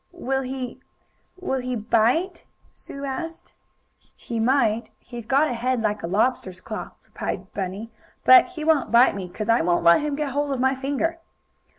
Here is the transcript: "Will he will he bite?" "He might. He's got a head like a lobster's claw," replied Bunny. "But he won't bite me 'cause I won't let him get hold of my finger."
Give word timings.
"Will 0.13 0.41
he 0.41 0.79
will 1.39 1.59
he 1.59 1.75
bite?" 1.75 2.43
"He 4.15 4.39
might. 4.39 4.89
He's 4.97 5.27
got 5.27 5.47
a 5.47 5.53
head 5.53 5.83
like 5.83 6.01
a 6.01 6.07
lobster's 6.07 6.59
claw," 6.59 6.93
replied 7.05 7.53
Bunny. 7.53 7.91
"But 8.25 8.47
he 8.47 8.63
won't 8.63 8.91
bite 8.91 9.13
me 9.13 9.29
'cause 9.29 9.47
I 9.47 9.61
won't 9.61 9.83
let 9.83 10.01
him 10.01 10.15
get 10.15 10.29
hold 10.31 10.53
of 10.53 10.59
my 10.59 10.73
finger." 10.73 11.19